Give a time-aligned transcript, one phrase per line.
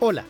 [0.00, 0.24] Hola,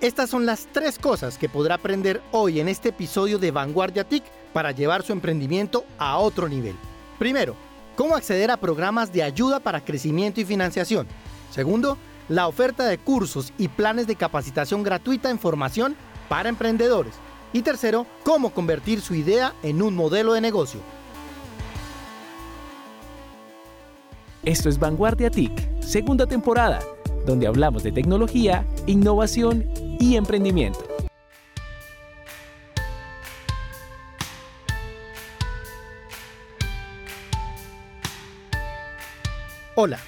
[0.00, 4.24] estas son las tres cosas que podrá aprender hoy en este episodio de Vanguardia TIC
[4.52, 6.74] para llevar su emprendimiento a otro nivel.
[7.16, 7.54] Primero,
[7.94, 11.06] cómo acceder a programas de ayuda para crecimiento y financiación.
[11.52, 11.96] Segundo,
[12.28, 15.94] la oferta de cursos y planes de capacitación gratuita en formación
[16.28, 17.14] para emprendedores.
[17.52, 20.80] Y tercero, cómo convertir su idea en un modelo de negocio.
[24.42, 26.80] Esto es Vanguardia TIC, segunda temporada,
[27.24, 30.80] donde hablamos de tecnología, innovación y emprendimiento.
[39.76, 39.98] Hola,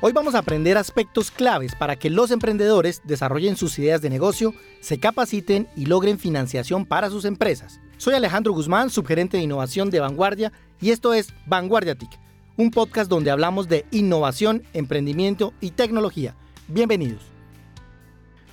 [0.00, 4.52] hoy vamos a aprender aspectos claves para que los emprendedores desarrollen sus ideas de negocio,
[4.80, 7.80] se capaciten y logren financiación para sus empresas.
[7.98, 12.10] Soy Alejandro Guzmán, subgerente de innovación de Vanguardia, y esto es Vanguardia TIC,
[12.56, 16.34] un podcast donde hablamos de innovación, emprendimiento y tecnología.
[16.68, 17.22] Bienvenidos.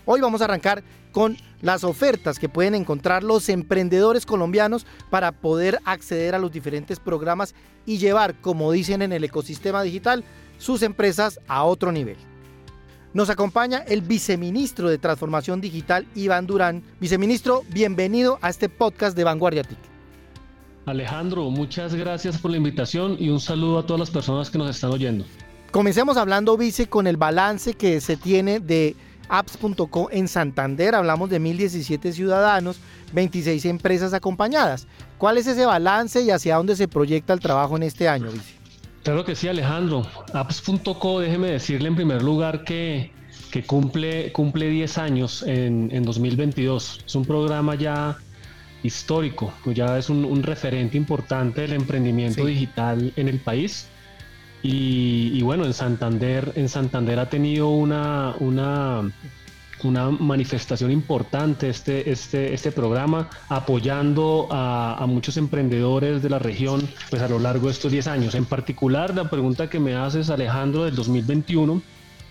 [0.06, 5.80] Hoy vamos a arrancar con las ofertas que pueden encontrar los emprendedores colombianos para poder
[5.86, 7.56] acceder a los diferentes programas
[7.88, 10.24] y llevar, como dicen en el ecosistema digital,
[10.60, 12.18] sus empresas a otro nivel.
[13.14, 16.84] Nos acompaña el viceministro de Transformación Digital, Iván Durán.
[17.00, 19.78] Viceministro, bienvenido a este podcast de Vanguardia TIC.
[20.86, 24.70] Alejandro, muchas gracias por la invitación y un saludo a todas las personas que nos
[24.70, 25.26] están oyendo.
[25.74, 28.96] Comencemos hablando, vice, con el balance que se tiene de
[29.28, 30.94] apps.co en Santander.
[30.94, 32.80] Hablamos de 1.017 ciudadanos,
[33.12, 34.86] 26 empresas acompañadas.
[35.18, 38.54] ¿Cuál es ese balance y hacia dónde se proyecta el trabajo en este año, vice?
[39.02, 40.06] Claro que sí, Alejandro.
[40.36, 43.12] Apps.co, déjeme decirle en primer lugar que,
[43.50, 47.02] que cumple, cumple 10 años en, en 2022.
[47.04, 48.20] Es un programa ya
[48.84, 53.88] histórico, ya es un, referente importante del emprendimiento digital en el país.
[54.66, 59.12] Y, bueno, en Santander, en Santander ha tenido una, una,
[60.20, 67.22] manifestación importante este, este, este programa, apoyando a, a, muchos emprendedores de la región pues
[67.22, 68.36] a lo largo de estos 10 años.
[68.36, 71.82] En particular, la pregunta que me haces, Alejandro, del 2021,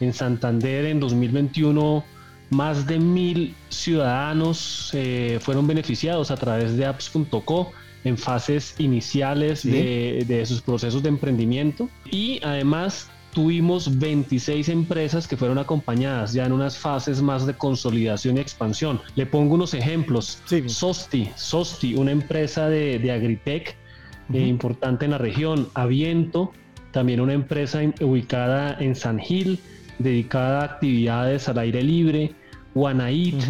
[0.01, 2.05] en Santander en 2021
[2.53, 7.73] más de mil ciudadanos eh, fueron beneficiados a través de apps.co
[8.05, 15.59] en fases iniciales de, sus procesos de emprendimiento y además tuvimos 26 empresas que fueron
[15.59, 19.01] acompañadas ya en unas fases más de consolidación y expansión.
[19.15, 20.43] Le pongo unos ejemplos.
[20.67, 23.77] Sosti, Sosti, una empresa de, Agritech
[24.33, 25.69] eh, importante en la región.
[25.75, 26.53] Aviento,
[26.91, 29.59] también una empresa ubicada en San Gil,
[29.99, 32.35] dedicada a actividades al aire libre.
[32.75, 33.43] Wanait,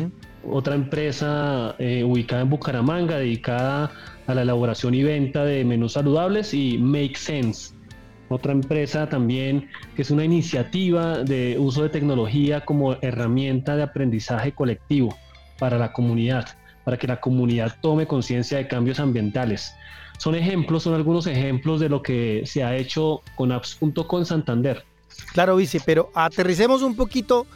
[0.49, 3.91] otra empresa eh, ubicada en Bucaramanga, dedicada a
[4.27, 7.75] la elaboración y venta de menús saludables, y Make Sense,
[8.29, 14.53] otra empresa también que es una iniciativa de uso de tecnología como herramienta de aprendizaje
[14.53, 15.17] colectivo
[15.59, 16.49] para la comunidad,
[16.85, 19.75] para que la comunidad tome conciencia de cambios ambientales.
[20.19, 24.85] Son ejemplos, son algunos ejemplos de lo que se ha hecho con en Santander.
[25.33, 27.47] Claro, Vice, pero aterricemos un poquito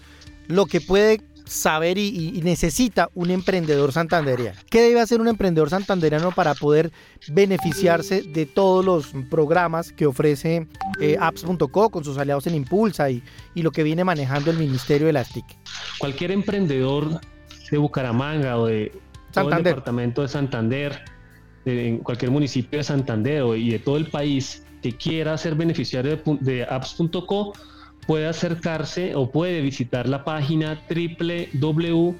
[0.48, 4.58] lo que puede saber y, necesita un emprendedor santanderiano?
[4.68, 6.92] ¿Qué debe hacer un emprendedor santanderiano para poder
[7.28, 10.66] beneficiarse de todos los programas que ofrece
[11.00, 13.22] eh, apps.co con sus aliados en Impulsa y,
[13.54, 15.44] lo que viene manejando el Ministerio de las TIC?
[15.98, 17.20] Cualquier emprendedor
[17.70, 18.92] de Bucaramanga o de
[19.32, 21.04] todo el departamento de Santander,
[21.64, 26.38] en cualquier municipio de Santander y de todo el país que quiera ser beneficiario de,
[26.40, 27.52] de apps.co
[28.06, 32.14] puede acercarse o puede visitar la página www.apps.co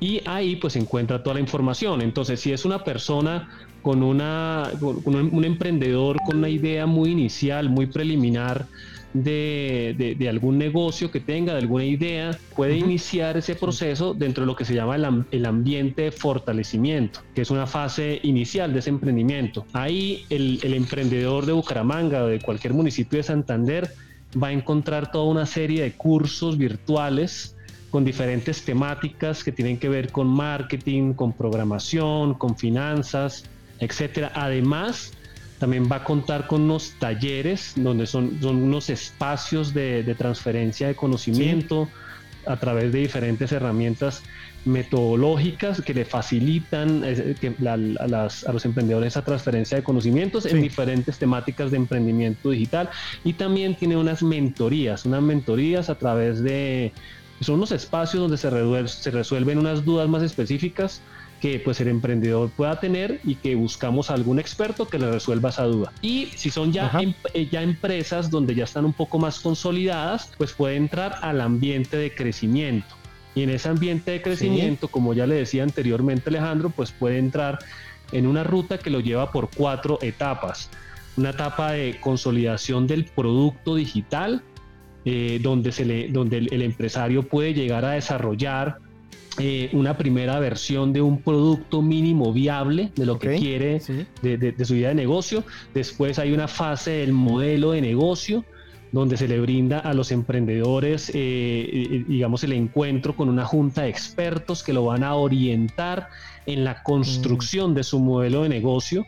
[0.00, 2.02] y ahí pues encuentra toda la información.
[2.02, 3.48] Entonces, si es una persona
[3.82, 8.66] con, una, un emprendedor con una idea muy inicial, muy preliminar,
[9.14, 14.56] de, algún negocio que tenga, de alguna idea, puede iniciar ese proceso dentro de lo
[14.56, 14.96] que se llama
[15.30, 19.64] el, ambiente de fortalecimiento, que es una fase inicial de ese emprendimiento.
[19.72, 23.90] Ahí el, el emprendedor de Bucaramanga o de cualquier municipio de Santander
[24.40, 27.56] va a encontrar toda una serie de cursos virtuales
[27.90, 33.44] con diferentes temáticas que tienen que ver con marketing, con programación, con finanzas,
[33.78, 34.32] etcétera.
[34.34, 35.12] Además,
[35.64, 40.94] también va a contar con unos talleres donde son, son unos espacios de, transferencia de
[40.94, 41.88] conocimiento
[42.44, 44.22] a través de diferentes herramientas
[44.66, 47.34] metodológicas que le facilitan eh,
[47.66, 52.90] a, los emprendedores esa transferencia de conocimientos en diferentes temáticas de emprendimiento digital.
[53.24, 56.92] Y también tiene unas mentorías, unas mentorías a través de,
[57.40, 58.50] son unos espacios donde se,
[58.86, 61.00] se resuelven unas dudas más específicas
[61.40, 65.64] que pues el emprendedor pueda tener y que buscamos algún experto que le resuelva esa
[65.64, 65.92] duda.
[66.00, 70.30] Y si son ya, em, eh, ya empresas donde ya están un poco más consolidadas,
[70.38, 72.94] pues puede entrar al ambiente de crecimiento.
[73.34, 77.58] Y en ese ambiente de crecimiento, como ya le decía anteriormente Alejandro, pues puede entrar
[78.12, 80.70] en una ruta que lo lleva por cuatro etapas.
[81.16, 84.42] Una etapa de consolidación del producto digital,
[85.04, 88.78] eh, donde, se le, donde el, empresario puede llegar a desarrollar
[89.38, 93.80] eh, una primera versión de un producto mínimo viable de lo que quiere
[94.22, 95.44] de, su idea de negocio.
[95.72, 98.44] Después hay una fase del modelo de negocio
[98.92, 103.88] donde se le brinda a los emprendedores, eh, digamos, el encuentro con una junta de
[103.88, 106.10] expertos que lo van a orientar
[106.46, 107.74] en la construcción mm.
[107.74, 109.04] de su modelo de negocio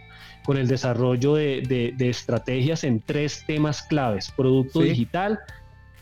[0.46, 5.40] con el desarrollo de, estrategias en tres temas claves, producto digital,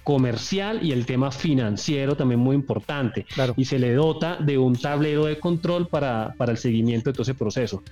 [0.05, 3.27] comercial y el tema financiero también muy importante.
[3.57, 7.23] Y se le dota de un tablero de control para, para el seguimiento de todo
[7.23, 7.83] ese proceso.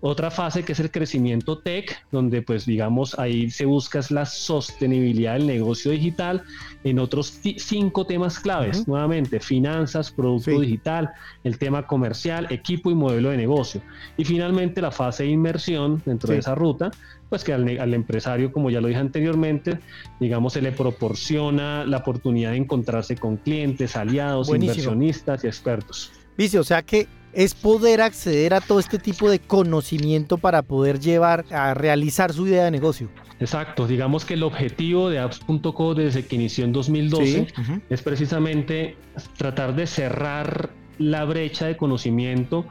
[0.00, 4.26] Otra fase que es el crecimiento tech, donde pues digamos ahí se busca es la
[4.26, 6.42] sostenibilidad del negocio digital
[6.84, 11.10] en otros cinco temas claves, nuevamente finanzas, producto digital,
[11.44, 13.80] el tema comercial, equipo y modelo de negocio.
[14.18, 16.90] Y finalmente la fase de inmersión dentro de esa ruta,
[17.30, 19.80] pues que al, al, empresario, como ya lo dije anteriormente,
[20.20, 26.12] digamos se le proporciona la oportunidad de encontrarse con clientes, aliados, inversionistas y expertos.
[26.36, 30.98] Vice, o sea que es poder acceder a todo este tipo de conocimiento para poder
[30.98, 33.10] llevar a realizar su idea de negocio.
[33.38, 37.46] Exacto, digamos que el objetivo de apps.co desde que inició en 2012
[37.90, 38.96] es precisamente
[39.36, 42.64] tratar de cerrar la brecha de conocimiento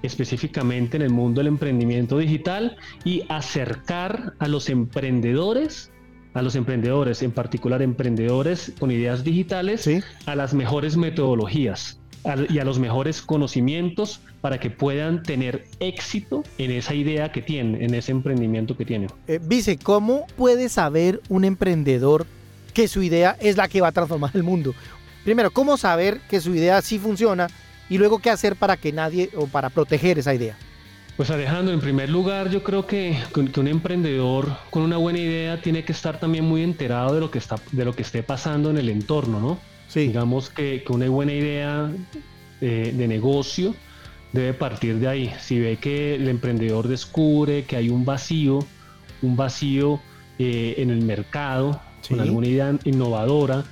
[0.00, 5.92] específicamente en el mundo del emprendimiento digital y acercar a los emprendedores
[6.32, 9.88] a los emprendedores, en particular emprendedores con ideas digitales,
[10.26, 11.98] a las mejores metodologías
[12.48, 17.80] y a los mejores conocimientos para que puedan tener éxito en esa idea que tienen,
[17.82, 19.10] en ese emprendimiento que tienen.
[19.28, 22.26] Eh, Vice, ¿cómo puede saber un emprendedor
[22.74, 24.74] que su idea es la que va a transformar el mundo?
[25.24, 27.48] Primero, ¿cómo saber que su idea sí funciona?
[27.88, 30.56] Y luego, ¿qué hacer para que nadie o para proteger esa idea?
[31.16, 35.62] Pues Alejandro, en primer lugar, yo creo que, que, un emprendedor con una buena idea
[35.62, 38.68] tiene que estar también muy enterado de lo que está, de lo que esté pasando
[38.68, 39.58] en el entorno, ¿no?
[39.94, 41.90] Digamos que, una buena idea
[42.60, 43.74] eh, de, negocio
[44.32, 45.34] debe partir de ahí.
[45.40, 48.58] Si ve que el emprendedor descubre que hay un vacío,
[49.22, 50.00] un vacío
[50.38, 53.64] eh, en el mercado, con alguna idea innovadora,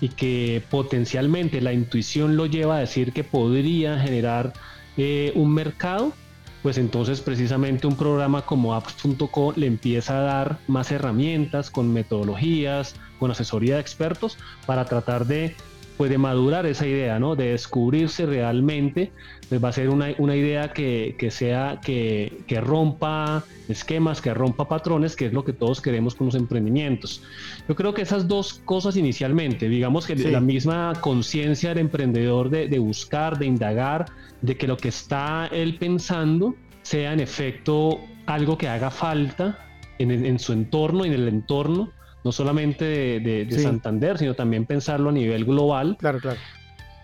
[0.00, 4.52] y que potencialmente la intuición lo lleva a decir que podría generar
[4.96, 6.12] eh, un mercado,
[6.62, 12.94] pues entonces precisamente un programa como apps.co le empieza a dar más herramientas con metodologías,
[13.18, 15.56] con asesoría de expertos para tratar de
[15.96, 17.36] puede madurar esa idea, ¿no?
[17.36, 19.12] De descubrirse realmente,
[19.48, 25.26] pues va a ser una, idea que, sea, que, rompa esquemas, que rompa patrones, que
[25.26, 27.22] es lo que todos queremos con los emprendimientos.
[27.68, 32.68] Yo creo que esas dos cosas inicialmente, digamos que la misma conciencia del emprendedor de,
[32.68, 34.06] de buscar, de indagar,
[34.40, 39.58] de que lo que está él pensando sea en efecto algo que haga falta
[39.98, 41.92] en, en su entorno y en el entorno
[42.24, 45.96] no solamente de, Santander, sino también pensarlo a nivel global.
[45.98, 46.38] Claro, claro.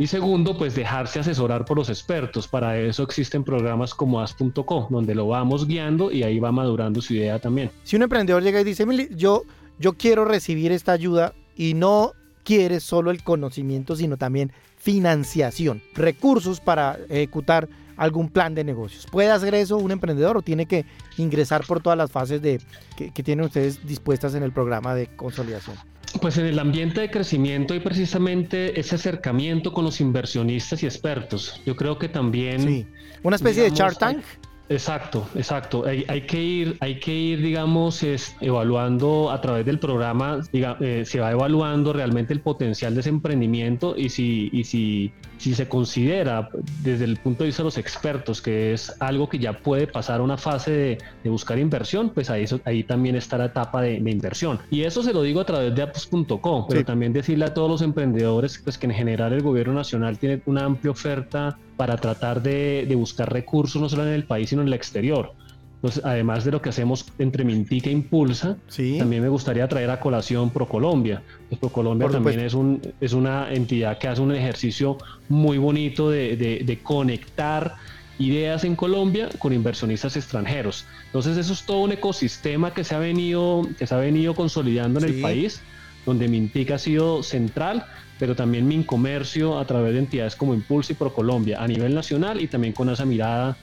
[0.01, 2.47] Y segundo, pues dejarse asesorar por los expertos.
[2.47, 7.15] Para eso existen programas como as.co, donde lo vamos guiando y ahí va madurando su
[7.15, 7.73] idea también.
[7.83, 8.87] Si un emprendedor llega y dice,
[9.17, 9.43] yo,
[9.81, 12.13] yo quiero recibir esta ayuda y no
[12.45, 19.07] quiere solo el conocimiento, sino también financiación, recursos para ejecutar algún plan de negocios.
[19.11, 20.87] ¿Puede hacer eso un emprendedor o tiene que
[21.19, 22.61] ingresar por todas las fases de,
[22.97, 25.77] que, tienen ustedes dispuestas en el programa de consolidación?
[26.23, 31.61] Pues en el ambiente de crecimiento y precisamente ese acercamiento con los inversionistas y expertos.
[31.67, 32.63] Yo creo que también...
[32.63, 32.87] Sí.
[33.23, 34.23] Una especie de Shark Tank.
[34.71, 35.85] Exacto, exacto.
[35.87, 41.21] Hay, que ir, hay que ir, digamos, es, evaluando a través del programa, eh, se
[41.21, 46.51] va evaluando realmente el potencial de ese emprendimiento y si, y si, si se considera
[46.83, 50.21] desde el punto de vista de los expertos que es algo que ya puede pasar
[50.21, 54.59] a una fase de, buscar inversión, pues ahí, ahí también está la etapa de, inversión.
[54.71, 57.83] Y eso se lo digo a través de apps.com, pero también decirle a todos los
[57.83, 62.93] emprendedores pues que en general el gobierno nacional tiene una amplia oferta para tratar de,
[62.97, 65.33] buscar recursos no solo en el país, sino en el exterior.
[65.79, 68.57] Entonces, además de lo que hacemos entre Mintica e Impulsa,
[68.99, 71.23] también me gustaría traer a colación ProColombia.
[71.49, 76.37] Pues ProColombia también es, un, es una entidad que hace un ejercicio muy bonito de,
[76.37, 77.77] de, conectar
[78.19, 80.85] ideas en Colombia con inversionistas extranjeros.
[81.07, 84.99] Entonces, eso es todo un ecosistema que se ha venido, que se ha venido consolidando
[84.99, 85.63] en el país
[86.09, 87.85] donde Mintic ha sido central,
[88.19, 92.49] pero también Mincomercio a través de entidades como Impulso y ProColombia a nivel nacional y
[92.49, 93.57] también con esa mirada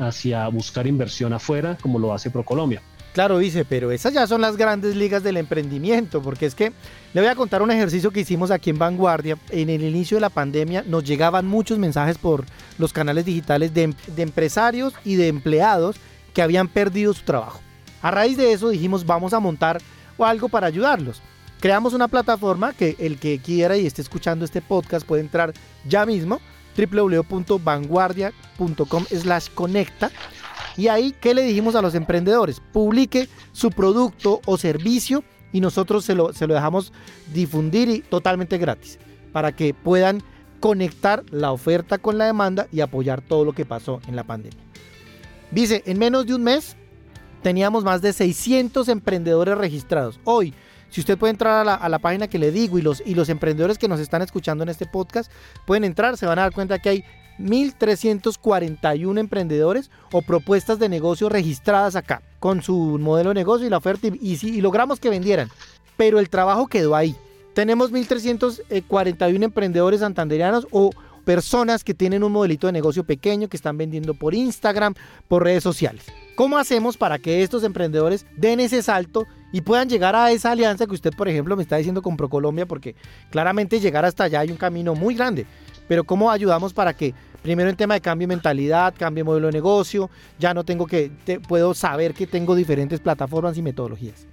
[0.00, 2.82] hacia buscar inversión afuera como lo hace ProColombia.
[3.12, 6.72] Claro, dice, pero esas ya son las grandes ligas del emprendimiento, porque es que
[7.12, 9.36] le voy a contar un ejercicio que hicimos aquí en Vanguardia.
[9.50, 12.44] En el inicio de la pandemia nos llegaban muchos mensajes por
[12.78, 15.96] los canales digitales de, de empresarios y de empleados
[16.32, 17.60] que habían perdido su trabajo.
[18.00, 19.80] A raíz de eso dijimos, vamos a montar
[20.24, 21.22] algo para ayudarlos.
[21.60, 25.52] Creamos una plataforma que el que quiera y esté escuchando este podcast puede entrar
[25.86, 26.40] ya mismo
[26.76, 30.10] www.vanguardia.com slash conecta
[30.76, 32.62] y ahí, ¿qué le dijimos a los emprendedores?
[32.72, 36.92] Publique su producto o servicio y nosotros se lo, se lo dejamos
[37.34, 38.98] difundir y totalmente gratis
[39.32, 40.22] para que puedan
[40.60, 44.60] conectar la oferta con la demanda y apoyar todo lo que pasó en la pandemia.
[45.50, 46.76] Dice, en menos de un mes
[47.42, 50.20] teníamos más de 600 emprendedores registrados.
[50.24, 50.54] Hoy,
[50.90, 53.78] si usted puede entrar a la, página que le digo y los, y los emprendedores
[53.78, 55.30] que nos están escuchando en este podcast
[55.64, 57.04] pueden entrar, se van a dar cuenta que hay
[57.38, 63.78] 1.341 emprendedores o propuestas de negocio registradas acá con su modelo de negocio y la
[63.78, 65.48] oferta y, y, y logramos que vendieran.
[65.96, 67.16] Pero el trabajo quedó ahí.
[67.54, 70.90] Tenemos 1.341 emprendedores santanderianos o
[71.24, 74.94] personas que tienen un modelito de negocio pequeño que están vendiendo por Instagram,
[75.28, 76.04] por redes sociales.
[76.34, 80.86] ¿Cómo hacemos para que estos emprendedores den ese salto y puedan llegar a esa alianza
[80.86, 82.66] que usted, por ejemplo, me está diciendo con ProColombia?
[82.66, 82.94] Porque
[83.30, 85.46] claramente llegar hasta allá hay un camino muy grande.
[85.88, 89.46] Pero ¿cómo ayudamos para que primero en tema de cambio de mentalidad, cambio de modelo
[89.48, 94.26] de negocio, ya no tengo que, te, puedo saber que tengo diferentes plataformas y metodologías?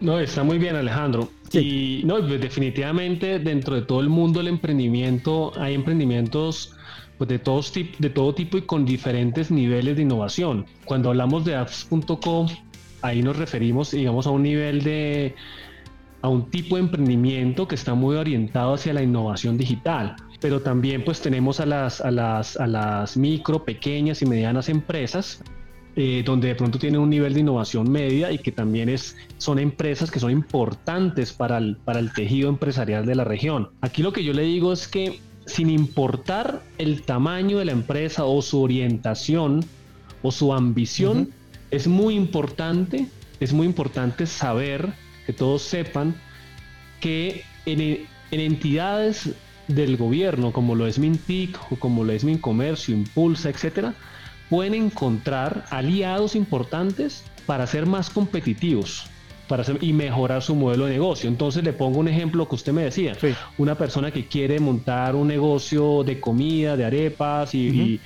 [0.00, 1.28] No, está muy bien Alejandro.
[1.50, 2.00] Sí.
[2.02, 6.74] Y no, pues definitivamente dentro de todo el mundo del emprendimiento hay emprendimientos
[7.18, 10.66] pues de, todos de todo tipo y con diferentes niveles de innovación.
[10.84, 12.48] Cuando hablamos de apps.com,
[13.02, 15.34] ahí nos referimos, digamos, a un nivel de,
[16.22, 20.16] a un tipo de emprendimiento que está muy orientado hacia la innovación digital.
[20.40, 25.42] Pero también pues tenemos a las, a las, a las micro, pequeñas y medianas empresas
[25.94, 29.58] eh, donde de pronto tienen un nivel de innovación media y que también es, son
[29.58, 33.68] empresas que son importantes para el, para el tejido empresarial de la región.
[33.82, 38.24] Aquí lo que yo le digo es que sin importar el tamaño de la empresa
[38.24, 39.66] o su orientación
[40.22, 41.30] o su ambición.
[41.72, 43.08] Es muy importante,
[43.40, 44.92] es muy importante saber,
[45.26, 46.14] que todos sepan,
[47.00, 49.30] que en, en entidades
[49.68, 53.94] del gobierno, como lo es Mintic o como lo es Mincomercio, Impulsa, etcétera,
[54.50, 59.06] pueden encontrar aliados importantes para ser más competitivos
[59.48, 61.28] para hacer, y mejorar su modelo de negocio.
[61.28, 63.34] Entonces le pongo un ejemplo que usted me decía, sí.
[63.58, 67.86] una persona que quiere montar un negocio de comida, de arepas y, uh -huh.
[67.86, 68.00] y,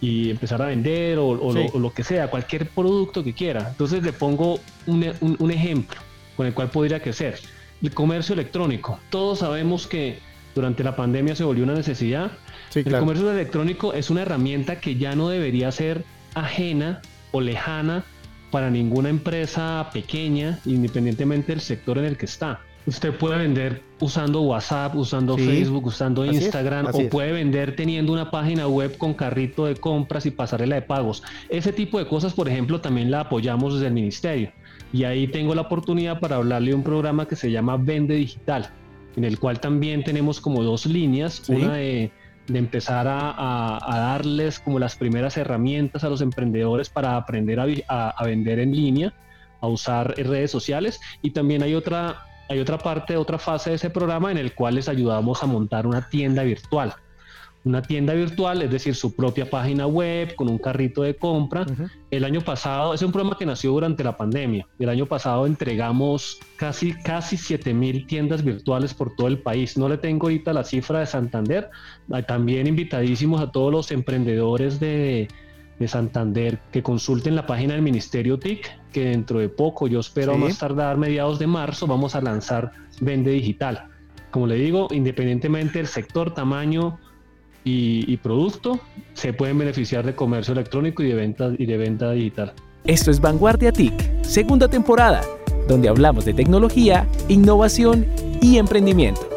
[0.00, 1.58] y empezar a vender o, o, sí.
[1.58, 3.68] lo, o, lo, que sea, cualquier producto que quiera.
[3.70, 6.00] Entonces le pongo un, un, un ejemplo
[6.36, 7.38] con el cual podría crecer.
[7.82, 8.98] El comercio electrónico.
[9.10, 10.18] Todos sabemos que
[10.54, 12.30] durante la pandemia se volvió una necesidad.
[12.70, 12.98] Sí, claro.
[12.98, 17.00] El comercio electrónico es una herramienta que ya no debería ser ajena
[17.32, 18.04] o lejana
[18.50, 22.60] para ninguna empresa pequeña, independientemente del sector en el que está.
[22.86, 25.44] Usted puede vender usando WhatsApp, usando sí.
[25.44, 29.74] Facebook, usando así Instagram, es, o puede vender teniendo una página web con carrito de
[29.74, 31.22] compras y pasarela de pagos.
[31.48, 34.52] Ese tipo de cosas, por ejemplo, también la apoyamos desde el ministerio.
[34.92, 38.70] Y ahí tengo la oportunidad para hablarle de un programa que se llama Vende Digital,
[39.16, 41.54] en el cual también tenemos como dos líneas, ¿Sí?
[41.54, 42.12] una de,
[42.46, 47.58] de empezar a, a, a, darles como las primeras herramientas a los emprendedores para aprender
[47.88, 49.12] a, a vender en línea,
[49.60, 53.90] a usar redes sociales, y también hay otra hay otra parte, otra fase de ese
[53.90, 56.94] programa en el cual les ayudamos a montar una tienda virtual.
[57.64, 61.62] Una tienda virtual, es decir, su propia página web con un carrito de compra.
[61.62, 61.90] Uh -huh.
[62.12, 64.68] El año pasado, es un programa que nació durante la pandemia.
[64.78, 69.76] El año pasado entregamos casi, casi 7000 tiendas virtuales por todo el país.
[69.76, 71.68] No le tengo ahorita la cifra de Santander.
[72.28, 75.26] También invitadísimos a todos los emprendedores de,
[75.78, 80.34] de Santander que consulten la página del Ministerio TIC, que dentro de poco, yo espero
[80.34, 80.38] sí.
[80.38, 83.88] más tardar mediados de marzo, vamos a lanzar Vende Digital.
[84.30, 86.98] Como le digo, independientemente del sector, tamaño
[87.64, 88.80] y, y producto,
[89.14, 92.52] se pueden beneficiar de comercio electrónico y de venta, y de venta digital.
[92.84, 95.22] Esto es Vanguardia TIC, segunda temporada,
[95.68, 98.06] donde hablamos de tecnología, innovación
[98.40, 99.35] y emprendimiento.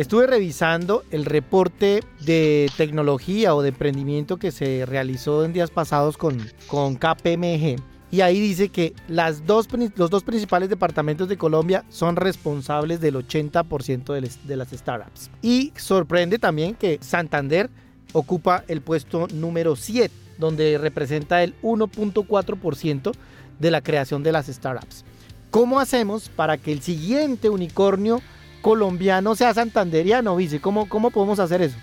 [0.00, 6.16] Estuve revisando el reporte de tecnología o de emprendimiento que se realizó en días pasados
[6.16, 6.38] con,
[6.68, 7.76] con KPMG.
[8.10, 13.16] Y ahí dice que las dos, los dos principales departamentos de Colombia son responsables del
[13.16, 15.30] 80% de, las startups.
[15.42, 17.68] Y sorprende también que Santander
[18.14, 23.12] ocupa el puesto número 7, donde representa el 1.4%
[23.58, 25.04] de la creación de las startups.
[25.50, 28.22] ¿Cómo hacemos para que el siguiente unicornio
[28.60, 30.60] colombiano sea santanderiano, Vice?
[30.60, 31.76] ¿Cómo, cómo podemos hacer eso?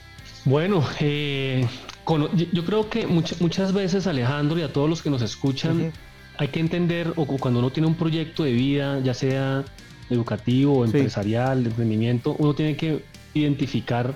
[0.46, 1.68] Bueno, eh,
[2.54, 5.92] yo creo que muchas veces, Alejandro, y a todos los que nos escuchan,
[6.38, 9.66] hay que entender, o cuando uno tiene un proyecto de vida, ya sea
[10.10, 13.04] educativo, empresarial, de emprendimiento, uno tiene que
[13.34, 14.14] identificar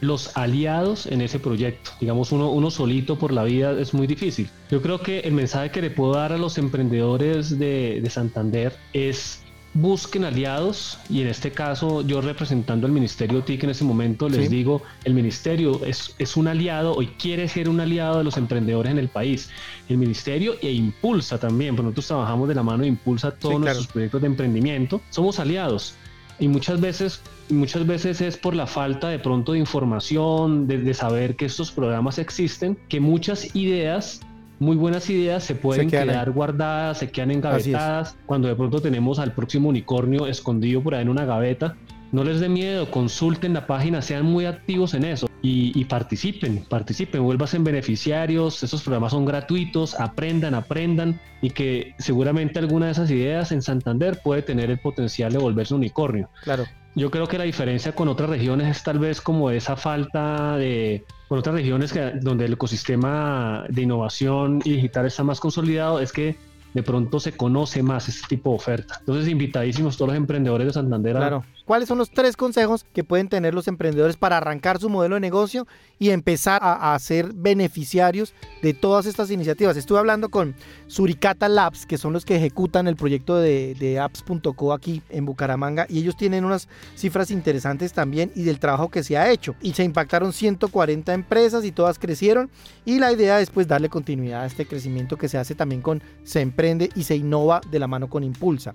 [0.00, 1.90] los aliados en ese proyecto.
[2.00, 4.48] Digamos, uno, uno solito por la vida es muy difícil.
[4.70, 8.76] Yo creo que el mensaje que le puedo dar a los emprendedores de, de Santander
[8.92, 9.42] es
[9.80, 14.50] busquen aliados y en este caso yo representando al Ministerio TIC en ese momento les
[14.50, 18.92] digo, el Ministerio es, es, un aliado hoy quiere ser un aliado de los emprendedores
[18.92, 19.50] en el país.
[19.88, 23.86] El Ministerio e impulsa también, porque nosotros trabajamos de la mano e impulsa todos nuestros
[23.86, 25.00] proyectos de emprendimiento.
[25.10, 25.94] Somos aliados
[26.38, 27.20] y muchas veces
[27.50, 32.18] muchas veces es por la falta de pronto de información, de, saber que estos programas
[32.18, 34.20] existen, que muchas ideas
[34.58, 38.16] muy buenas ideas se pueden quedar guardadas, se quedan engavetadas.
[38.26, 41.76] Cuando de pronto tenemos al próximo unicornio escondido por ahí en una gaveta,
[42.10, 47.22] no les dé miedo, consulten la página, sean muy activos en eso y, participen, participen,
[47.22, 53.52] en beneficiarios, esos programas son gratuitos, aprendan, aprendan y que seguramente alguna de esas ideas
[53.52, 56.30] en Santander puede tener el potencial de volverse unicornio.
[56.42, 56.64] Claro.
[56.98, 61.04] Yo creo que la diferencia con otras regiones es tal vez como esa falta de,
[61.28, 66.12] con otras regiones que, donde el ecosistema de innovación y digital está más consolidado, es
[66.12, 66.36] que
[66.74, 68.96] de pronto se conoce más este tipo de oferta.
[68.98, 71.14] Entonces, invitadísimos todos los emprendedores de Santander.
[71.14, 71.44] Claro.
[71.68, 75.20] ¿Cuáles son los tres consejos que pueden tener los emprendedores para arrancar su modelo de
[75.20, 75.66] negocio
[75.98, 78.32] y empezar a, ser beneficiarios
[78.62, 79.76] de todas estas iniciativas?
[79.76, 80.54] Estuve hablando con
[80.86, 85.98] Suricata Labs, que son los que ejecutan el proyecto de, apps.co aquí en Bucaramanga, y
[85.98, 89.54] ellos tienen unas cifras interesantes también y del trabajo que se ha hecho.
[89.60, 92.48] Y se impactaron 140 empresas y todas crecieron.
[92.86, 96.02] Y la idea es pues darle continuidad a este crecimiento que se hace también con
[96.24, 98.72] Se Emprende y se innova de la mano con Impulsa.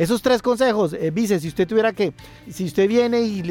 [0.00, 2.14] Esos tres consejos, eh, Vice, si usted tuviera que,
[2.48, 3.42] si usted viene y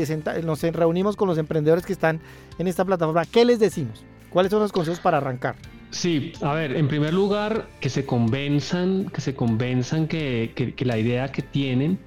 [0.44, 2.20] nos reunimos con los emprendedores que están
[2.58, 4.04] en esta plataforma, ¿qué les decimos?
[4.32, 5.58] ¿Cuáles son los consejos para arrancar?
[5.92, 10.98] Sí, a ver, en primer lugar, que se convenzan, que se convenzan que, que, la
[10.98, 12.00] idea que tienen,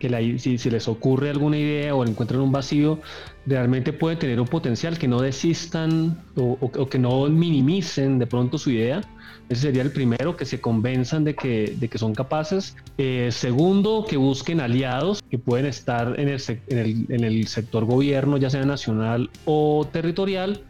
[0.00, 2.98] que la, si, si, les ocurre alguna idea o encuentran un vacío,
[3.46, 8.58] realmente puede tener un potencial, que no desistan o, o que no minimicen de pronto
[8.58, 9.02] su idea,
[9.50, 12.76] ese sería el primero, que se convenzan de que, de que son capaces.
[12.98, 17.84] Eh, segundo, que busquen aliados que pueden estar en el, en, el, en el sector
[17.84, 20.62] gobierno, ya sea nacional o territorial.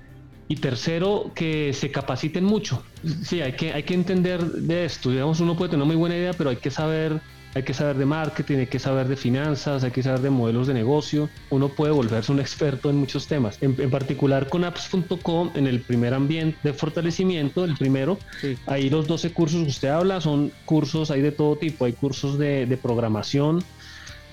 [0.49, 2.83] Y tercero, que se capaciten mucho.
[3.23, 5.11] Sí, hay que, hay que entender de esto.
[5.11, 7.21] Digamos, uno puede tener una muy buena idea, pero hay que saber
[7.55, 10.67] hay que saber de marketing, hay que saber de finanzas, hay que saber de modelos
[10.69, 11.29] de negocio.
[11.51, 13.59] Uno puede volverse un experto en muchos temas.
[13.61, 18.19] En, particular con apps.com, en el primer ambiente de fortalecimiento, el primero,
[18.67, 21.85] ahí los 12 cursos que usted habla son cursos, hay de todo tipo.
[21.85, 23.65] Hay cursos de, de programación,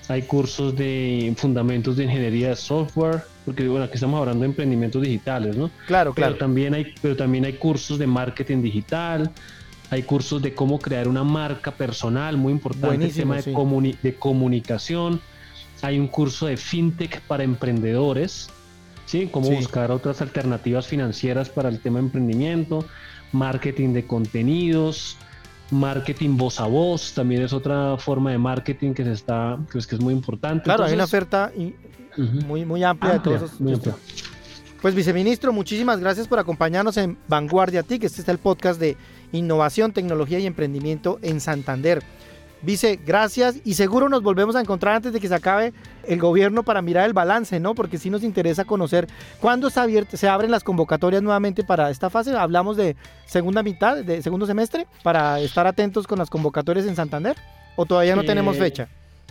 [0.08, 5.02] hay cursos de fundamentos de ingeniería de software, porque bueno, aquí estamos hablando de emprendimientos
[5.02, 5.70] digitales, ¿no?
[5.86, 6.34] Claro, claro.
[6.34, 9.30] Pero también hay, pero también hay cursos de marketing digital,
[9.90, 15.20] hay cursos de cómo crear una marca personal, muy importante el tema de, de, comunicación.
[15.82, 18.48] Hay un curso de fintech para emprendedores,
[19.06, 19.28] ¿sí?
[19.30, 22.84] Cómo buscar otras alternativas financieras para el tema de emprendimiento,
[23.32, 25.16] marketing de contenidos,
[25.70, 29.94] marketing voz a voz, también es otra forma de marketing que se está, pues, que
[29.94, 30.64] es muy importante.
[30.64, 31.52] Claro, hay una oferta
[32.46, 33.94] muy, muy amplia, de todos esos.
[34.80, 38.04] Pues viceministro, muchísimas gracias por acompañarnos en Vanguardia TIC.
[38.04, 38.96] Este es el podcast de
[39.32, 42.02] innovación, tecnología y emprendimiento en Santander.
[42.60, 45.72] Vice, gracias y seguro nos volvemos a encontrar antes de que se acabe
[46.04, 47.74] el gobierno para mirar el balance, ¿no?
[47.74, 49.06] Porque sí nos interesa conocer
[49.40, 52.36] cuándo se, se abren las convocatorias nuevamente para esta fase.
[52.36, 57.36] Hablamos de segunda mitad, de segundo semestre, para estar atentos con las convocatorias en Santander.
[57.76, 58.88] ¿O todavía no tenemos eh, fecha?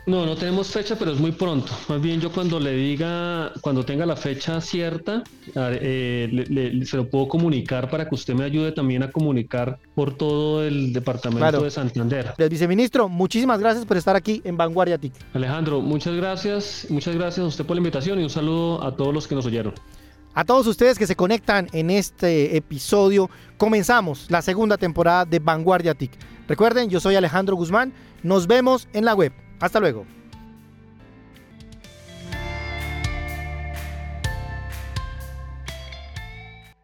[0.08, 1.74] No, no tenemos fecha, pero es muy pronto.
[1.90, 5.22] Más bien yo cuando le diga, cuando tenga la fecha cierta,
[5.54, 10.64] eh, se lo puedo comunicar para que usted me ayude también a comunicar por todo
[10.64, 12.34] el departamento de Santander.
[12.38, 15.12] El viceministro, muchísimas gracias por estar aquí en Vanguardia TIC.
[15.34, 19.14] Alejandro, muchas gracias, muchas gracias a usted por la invitación y un saludo a todos
[19.14, 19.74] los que nos oyeron.
[20.34, 25.94] A todos ustedes que se conectan en este episodio, comenzamos la segunda temporada de Vanguardia
[25.94, 26.12] TIC.
[26.48, 27.92] Recuerden, yo soy Alejandro Guzmán,
[28.24, 29.34] nos vemos en la web.
[29.60, 30.06] Hasta luego.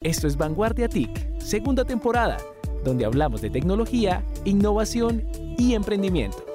[0.01, 2.37] Esto es Vanguardia TIC, segunda temporada,
[2.83, 5.23] donde hablamos de tecnología, innovación
[5.57, 6.52] y emprendimiento.